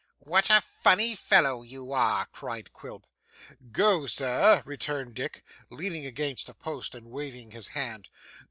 [0.17, 3.05] 'What a funny fellow you are!' cried Quilp.
[3.71, 8.09] 'Go, Sir,' returned Dick, leaning against a post and waving his hand.